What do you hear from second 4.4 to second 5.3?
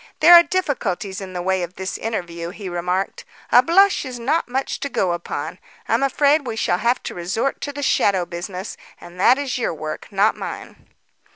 much to go